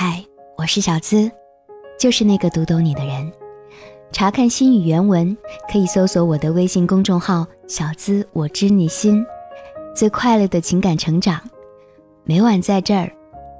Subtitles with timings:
[0.00, 0.24] 嗨，
[0.56, 1.28] 我是小资，
[1.98, 3.32] 就是那个读懂你的人。
[4.12, 5.36] 查看心语原文，
[5.72, 9.26] 可以搜索我的微信公众号“小资我知你心”，
[9.96, 11.40] 最快乐的情感成长，
[12.22, 13.10] 每晚在这儿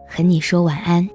[0.08, 1.08] 和你说晚安。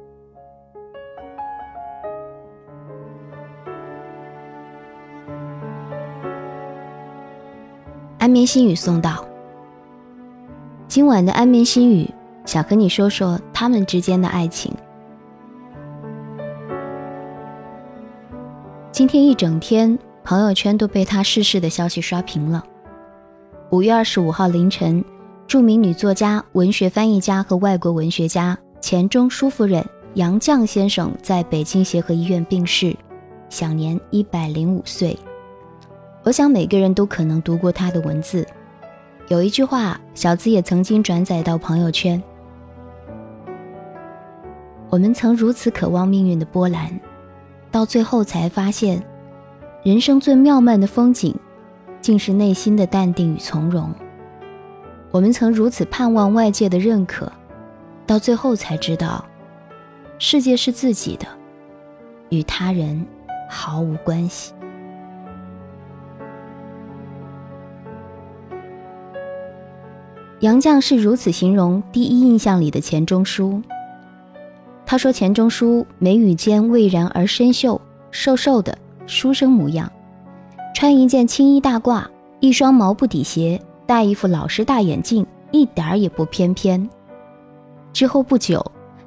[8.20, 9.26] 安眠心语送到。
[10.90, 12.14] 今晚的安眠心语，
[12.46, 14.70] 想和你说说他们之间的爱情。
[18.94, 22.64] 今天一整天，朋友圈都被他逝世的消息刷屏了。
[23.72, 25.04] 五月二十五号凌晨，
[25.48, 29.84] 著名女作家、文学翻译家和外国文学家钱钟书夫人
[30.14, 32.96] 杨绛先生在北京协和医院病逝，
[33.50, 35.18] 享年一百零五岁。
[36.22, 38.48] 我想每个人都可能读过他的文字，
[39.28, 42.22] 有一句话，小资也曾经转载到朋友圈：
[44.92, 46.92] 我们曾如此渴望命运的波澜。
[47.74, 49.04] 到最后才发现，
[49.84, 51.36] 人生最妙曼的风景，
[52.02, 53.92] 竟是内心的淡定与从容。
[55.10, 57.32] 我们曾如此盼望外界的认可，
[58.06, 59.26] 到最后才知道，
[60.20, 61.26] 世界是自己的，
[62.30, 63.04] 与他人
[63.50, 64.54] 毫无关系。
[70.42, 73.64] 杨绛是如此形容第一印象里的钱钟书。
[74.86, 77.80] 他说：“钱钟书眉宇间蔚然而深秀，
[78.12, 79.92] 瘦瘦的书生模样，
[80.76, 82.06] 穿一件青衣大褂，
[82.40, 86.88] 一双毛布底鞋，戴一副老式大眼镜，一点儿也不翩翩。”
[87.94, 88.64] 之后不久，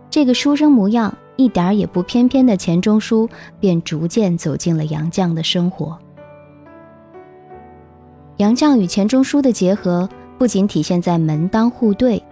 [0.09, 3.29] 这个书生模样一点儿也不翩翩的钱钟书
[3.61, 5.99] 便逐渐走进了杨绛的生活。
[8.39, 12.23] 杨绛与钱钟书的结合不仅体现在门当户对。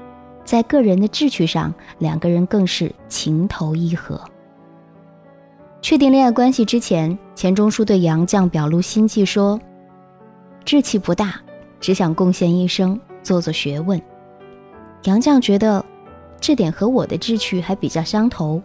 [0.45, 4.21] 在个人的志趣上，两个人更是情投意合。
[5.81, 9.59] 确定恋爱关系之前，钱钟书对杨绛表露心迹说
[10.65, 11.35] ：“志气不大，
[11.81, 14.01] 只想贡献一生，做做学问。”
[15.05, 15.85] 杨绛觉得
[16.41, 18.63] 这点和我的志趣还比较相投，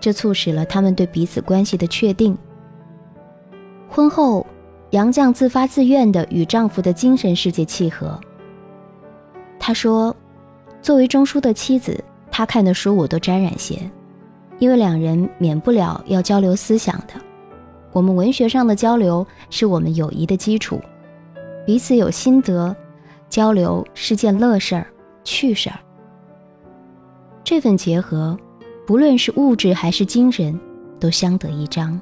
[0.00, 2.36] 这促使了他们对彼此关系的确定。
[3.88, 4.46] 婚后，
[4.90, 8.20] 杨绛自发自愿地与丈夫的精神世界契合。
[9.58, 10.14] 她说。
[10.82, 13.78] 作为钟书的妻子，他看的书我都沾染些，
[14.58, 17.14] 因为两人免不了要交流思想的。
[17.92, 20.80] 我们文学上的交流是我们友谊的基础，
[21.64, 22.74] 彼此有心得，
[23.28, 24.84] 交流是件乐事儿、
[25.22, 25.78] 趣事儿。
[27.44, 28.36] 这份结合，
[28.84, 30.58] 不论是物质还是精神，
[30.98, 32.00] 都相得益彰。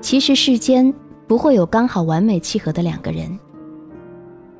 [0.00, 0.94] 其实世间
[1.26, 3.36] 不会有刚好完美契合的两个人。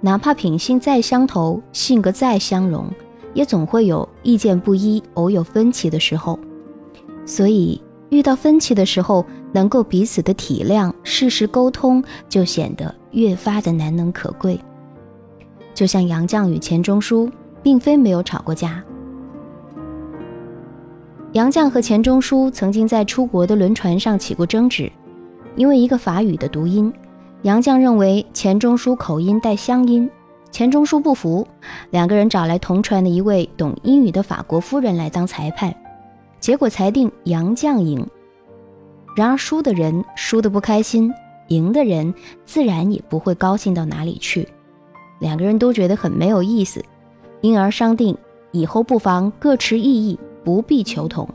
[0.00, 2.86] 哪怕品性再相投，性格再相融，
[3.34, 6.38] 也总会有意见不一、偶有分歧的时候。
[7.26, 14.58] 所以，遇到分歧的时候，能够彼此的体谅、适时沟通，就显得越发的难能可贵。
[15.74, 17.30] 就像杨绛与钱钟书，
[17.62, 18.82] 并非没有吵过架。
[21.32, 24.90] 杨绛和钱钟书曾经在出国的轮船上起过争执，
[25.56, 26.92] 因为一个法语的读音。
[27.42, 30.10] 杨绛认为钱钟书口音带乡音，
[30.50, 31.46] 钱钟书不服，
[31.90, 35.72] 两个人找来同船的一位懂英语的法国夫人来当裁判，
[36.40, 38.04] 结果裁定杨绛赢。
[39.14, 41.12] 然而输的人输得不开心，
[41.46, 42.12] 赢的人
[42.44, 44.48] 自然也不会高兴到哪里去，
[45.20, 46.84] 两个人都觉得很没有意思，
[47.40, 48.16] 因而商定
[48.50, 51.28] 以后不妨各持异议，不必求同。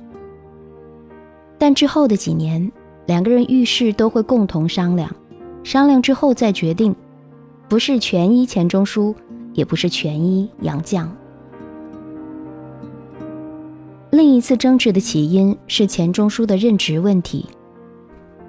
[1.57, 2.69] 但之后的几年，
[3.05, 5.09] 两个人遇事都会共同商量。
[5.63, 6.95] 商量之后再决定，
[7.69, 9.15] 不是全依钱钟书，
[9.53, 11.07] 也不是全依杨绛。
[14.11, 17.47] 另一次争执的起因是钱钟书的任职问题。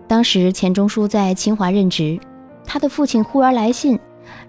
[0.07, 2.19] 当时钱钟书在清华任职，
[2.67, 3.99] 他的父亲忽而来信，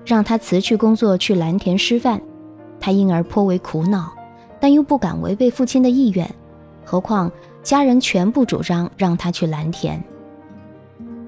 [0.06, 2.20] 让他辞去工作去蓝田师范，
[2.80, 4.12] 他因而颇为苦恼，
[4.60, 6.30] 但又不敢违背父亲的意愿，
[6.84, 7.32] 何况
[7.64, 10.04] 家人全部主张让他去蓝田。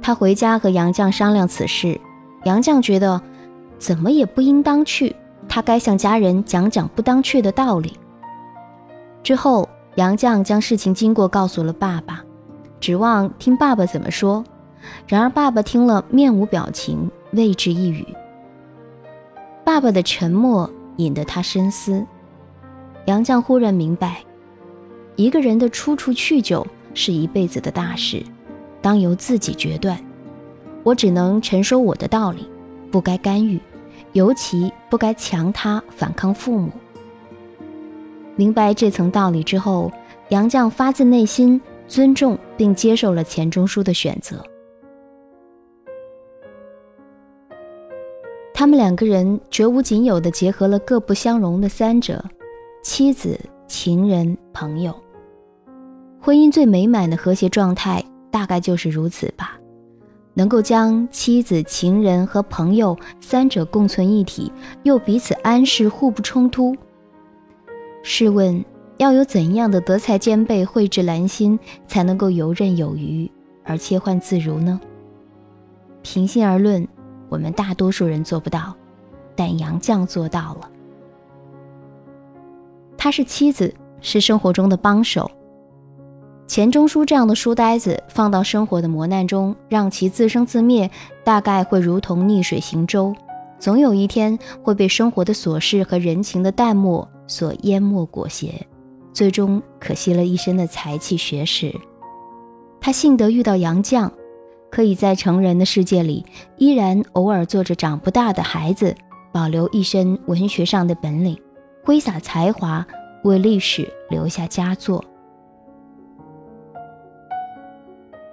[0.07, 1.99] 他回家和杨绛商量此事，
[2.45, 3.21] 杨绛觉得
[3.77, 5.13] 怎么也不应当去，
[5.49, 7.91] 他该向家人讲讲不当去的道理。
[9.21, 12.23] 之后，杨绛将事情经过告诉了爸爸，
[12.79, 14.41] 指望听爸爸怎么说。
[15.09, 18.07] 然而爸爸听了面无表情，未置一语。
[19.65, 22.01] 爸爸的沉默引得他深思。
[23.07, 24.23] 杨绛忽然明白，
[25.17, 28.23] 一个人的出处去就，是一辈子的大事。
[28.87, 29.99] 当由自己决断，
[30.81, 32.49] 我只能陈说我的道理，
[32.89, 33.59] 不该干预，
[34.13, 36.71] 尤其不该强他反抗父母。
[38.37, 39.91] 明白这层道理之后，
[40.29, 44.41] 杨绛发自内心尊重并接受了钱钟书的选择。
[48.53, 52.23] 他们两个人绝无仅有的结合了各不相容的三者：
[52.81, 53.37] 妻子、
[53.67, 54.95] 情人、朋友。
[56.21, 59.59] 婚姻最美满的和谐状态，大概就是如此吧。
[60.33, 64.51] 能够将妻子、情人和朋友三者共存一体，
[64.83, 66.75] 又彼此安适、互不冲突。
[68.03, 68.63] 试问，
[68.97, 73.29] 要有怎样的德才兼备、蕙质兰心，才能够游刃有余
[73.63, 74.79] 而切换自如呢？
[76.03, 76.87] 平心而论。
[77.29, 78.73] 我们大多数人做不到，
[79.35, 80.69] 但杨绛做到了。
[82.97, 85.29] 他是妻子，是生活中的帮手。
[86.47, 90.89] 钱钟书这样的书呆子，放到生活的磨难中，让其自生自灭，
[91.23, 93.13] 大概会如同逆水行舟，
[93.59, 98.65] 总有一天会被生活的琐事和人情的淡漠所淹没裹挟，
[99.11, 101.75] 最终可惜了一身的才气学识。
[102.79, 104.09] 他幸得遇到杨绛。
[104.69, 106.25] 可以在成人的世界里，
[106.57, 108.93] 依然偶尔做着长不大的孩子，
[109.31, 111.39] 保留一身文学上的本领，
[111.85, 112.85] 挥洒才华，
[113.23, 115.01] 为历史留下佳作。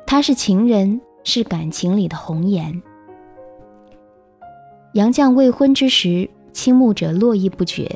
[0.06, 2.82] 他是情人，是感情里的红颜。
[4.92, 7.90] 杨绛未婚之时，倾慕者络绎不绝。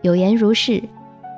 [0.00, 0.82] 有言如是：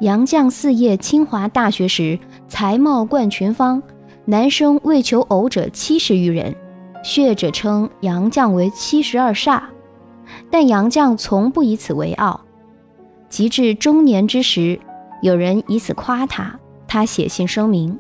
[0.01, 3.83] 杨绛四叶清华大学时，才貌冠群芳。
[4.27, 6.55] 男生为求偶者七十余人，
[7.03, 9.63] 学者称杨绛为七十二煞，
[10.51, 12.41] 但杨绛从不以此为傲。
[13.29, 14.79] 及至中年之时，
[15.21, 17.99] 有人以此夸他，他写信声明：“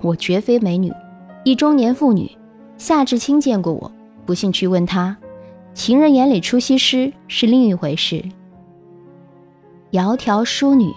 [0.00, 0.90] 我绝非美女，
[1.44, 2.30] 一中年妇女。
[2.76, 3.92] 夏志清见过我，
[4.24, 5.16] 不信去问他。
[5.74, 8.24] 情人眼里出西施是另一回事。”
[9.92, 10.92] 窈窕淑女，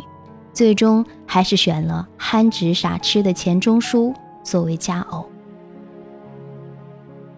[0.54, 4.14] 最终还是选了憨直傻痴的钱钟书。
[4.44, 5.26] 作为佳偶，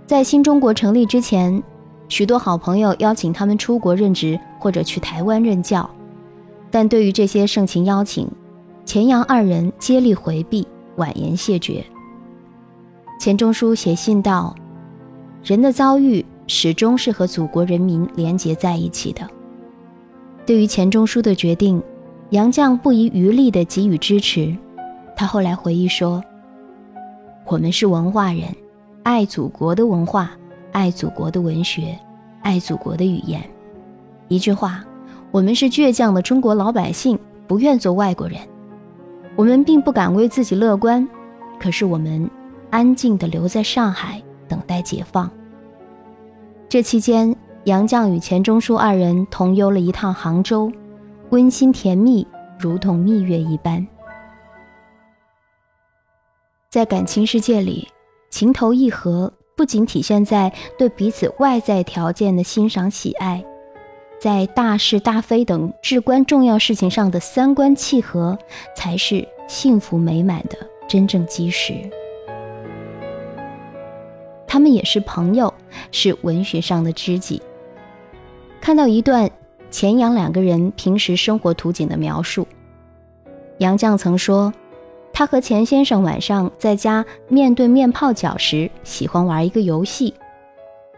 [0.07, 1.61] 在新中国成立之前，
[2.09, 5.87] 许多好朋友邀请他们出国任职或者去台湾任教，
[6.71, 8.27] 但对于这些盛情邀请，
[8.85, 11.85] 钱杨二人接力回避，婉言谢绝。
[13.19, 14.55] 钱钟书写信道
[15.43, 19.27] ：“人的遭遇始终是和祖国人民连结在一起的。”
[20.45, 21.81] 对于钱钟书的决定，
[22.29, 24.55] 杨绛不遗余力地给予支持。
[25.15, 26.23] 他后来回忆说。
[27.47, 28.45] 我们是文化人，
[29.03, 30.31] 爱祖国的文化，
[30.71, 31.95] 爱祖国的文学，
[32.41, 33.39] 爱祖国的语言。
[34.29, 34.83] 一句话，
[35.29, 38.39] 我们是倔强的中国老百姓，不愿做外国人。
[39.35, 41.07] 我们并不敢为自己乐观，
[41.59, 42.27] 可是我们
[42.75, 45.31] 安静地留在上海，等待解放。
[46.67, 47.33] 这期间，
[47.63, 50.69] 杨绛与钱钟书二人同游了一趟杭州，
[51.29, 52.27] 温馨甜蜜，
[52.59, 53.87] 如同蜜月一般。
[56.69, 57.87] 在感情世界里，
[58.29, 63.41] 情投意合不仅体现在对彼此外在条件的欣赏喜爱，
[64.19, 68.37] 在大是大非等至关重要事情上的三观契合，
[68.75, 70.57] 才是幸福美满的
[70.89, 71.89] 真正基石。
[74.55, 75.53] 他们也是朋友，
[75.91, 77.41] 是文学上的知己。
[78.61, 79.29] 看到一段
[79.69, 82.47] 钱杨两个人平时生活图景的描述，
[83.57, 84.53] 杨绛曾说。
[85.11, 90.13] 他和钱先生晚上在家面对面泡脚时，喜欢玩一个游戏。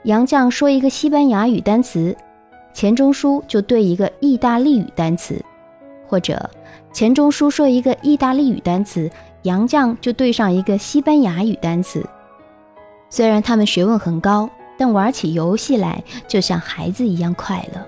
[0.04, 2.16] 杨绛说一个西班牙语单词，
[2.74, 5.42] 钱钟书就对一个意大利语单词；
[6.08, 6.48] 或者
[6.94, 9.10] 钱钟书说一个意大利语单词，
[9.42, 12.08] 杨绛就对上一个西班牙语单词。
[13.10, 17.86] 虽然他们学问很高，但玩起游戏来就像孩子一样快乐。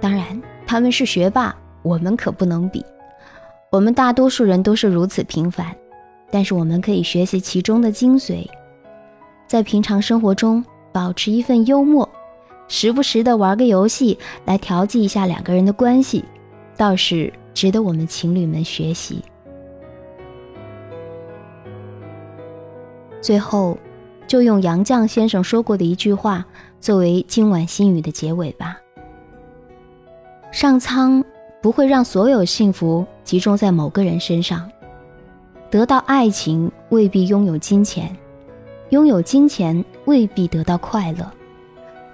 [0.00, 2.84] 当然，他们是学霸，我们可不能比。
[3.70, 5.74] 我们大多数人都是如此平凡，
[6.30, 8.46] 但是我们可以学习其中的精髓，
[9.46, 12.08] 在平常生活中保持一份幽默，
[12.68, 16.24] 时不时的玩个游戏来调剂一下两个人的关系，
[16.76, 19.22] 倒是值得我们情侣们学习。
[23.22, 23.78] 最后，
[24.26, 26.44] 就用杨绛先生说过的一句话
[26.78, 28.76] 作为今晚心语的结尾吧：
[30.50, 31.24] 上苍。
[31.62, 34.68] 不会让所有幸福集中在某个人身上。
[35.70, 38.16] 得到爱情未必拥有金钱，
[38.88, 41.32] 拥有金钱未必得到快乐，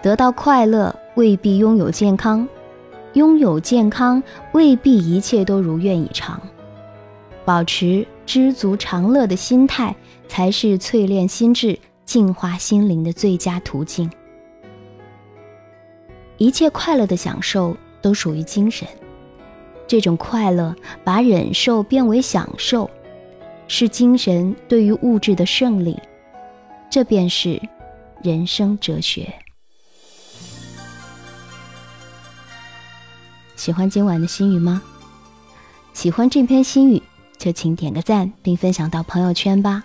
[0.03, 2.47] 得到快乐未必拥有健康，
[3.15, 4.23] 拥有健康
[4.53, 6.39] 未必一切都如愿以偿。
[7.47, 9.97] 保持知足常乐的心态，
[10.29, 14.09] 才是淬炼心智、净化心灵的最佳途径。
[16.37, 18.87] 一切快乐的享受都属于精神。
[19.89, 22.89] 这种快乐把忍受变为享受，
[23.67, 25.99] 是精神对于物质的胜利。
[26.91, 27.61] 这便是
[28.23, 29.35] 人生哲学。
[33.57, 34.81] 喜欢今晚的心语吗？
[35.93, 37.03] 喜欢这篇心语，
[37.39, 39.85] 就请点个赞并分享到朋友圈吧。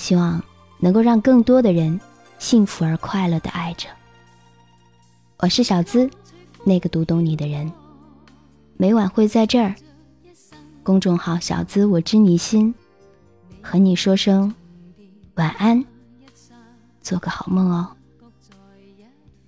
[0.00, 0.42] 希望
[0.78, 2.00] 能够让更多的人
[2.38, 3.86] 幸福而快乐的爱着。
[5.36, 6.08] 我是小资，
[6.64, 7.70] 那个读懂你的人。
[8.78, 9.74] 每晚会在这儿，
[10.82, 12.74] 公众号“小资我知你心”，
[13.60, 14.54] 和你说声
[15.34, 15.84] 晚安，
[17.02, 17.94] 做个好梦哦。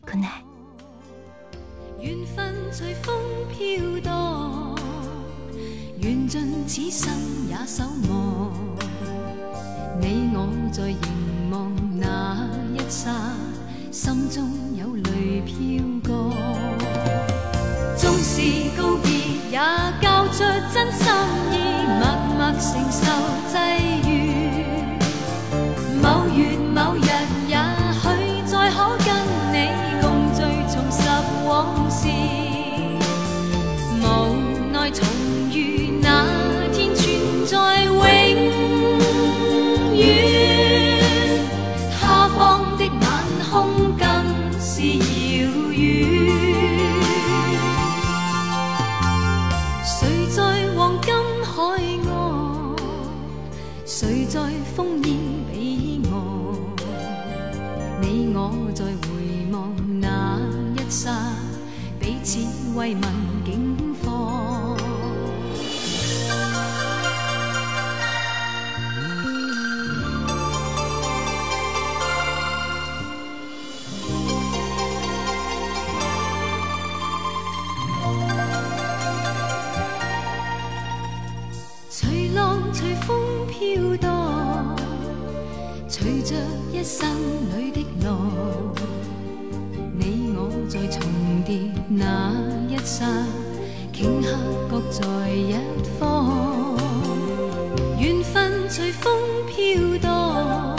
[0.02, 0.44] Good night。
[1.98, 3.16] 缘分随风
[3.56, 4.78] 飘荡，
[5.96, 7.10] 缘尽此生
[7.48, 8.91] 也守望。
[10.00, 13.10] 你我在凝望那一刹，
[13.90, 15.52] 心中有泪飘
[16.06, 16.32] 过。
[17.96, 18.40] 纵是
[18.76, 19.10] 告别，
[19.50, 19.58] 也
[20.00, 20.38] 交出
[20.72, 21.06] 真心
[21.52, 21.54] 意，
[21.98, 22.02] 默
[22.36, 23.00] 默承受
[23.48, 23.54] 际
[24.08, 24.11] 遇。
[43.52, 43.68] 空
[43.98, 44.06] 更
[44.58, 45.78] 是遥远。
[49.84, 50.40] 谁在
[50.74, 51.12] 黄金
[51.44, 51.52] 海
[52.08, 52.74] 岸？
[53.84, 54.40] 谁在
[54.74, 55.18] 烽烟
[55.52, 56.12] 彼岸？
[58.00, 60.40] 你我在回望那
[60.78, 61.12] 一刹，
[62.00, 62.38] 彼此
[62.74, 63.02] 慰问
[95.34, 95.54] 一
[95.98, 96.76] 方。
[97.98, 99.12] 缘分随风
[99.46, 100.76] 飘荡，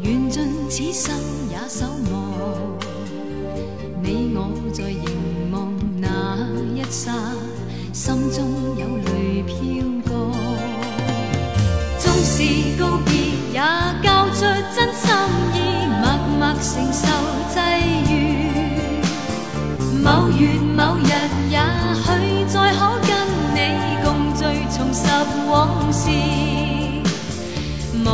[0.00, 1.14] 缘尽此生
[1.50, 2.14] 也守望。
[4.02, 4.38] 你我
[4.72, 6.36] 在凝望那
[6.74, 7.12] 一刹，
[7.92, 8.44] 心中
[8.76, 9.54] 有泪飘
[10.08, 10.32] 过。
[11.98, 12.34] 纵是
[12.78, 13.12] 告别，
[13.52, 13.60] 也
[14.02, 15.04] 交出真心
[15.54, 15.56] 意，
[16.00, 16.04] 默
[16.38, 17.04] 默承受
[17.50, 17.56] 际
[18.12, 18.14] 遇。
[20.04, 21.10] 某月某日，
[25.48, 26.10] 往事。
[28.04, 28.08] 无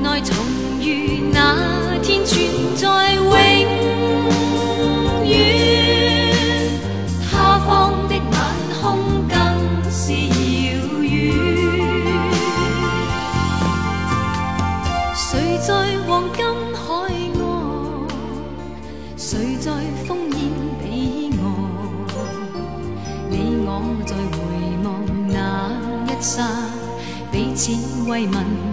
[0.00, 0.34] 奈重
[0.80, 2.38] 遇那天，存
[2.76, 3.03] 在
[28.32, 28.63] 问。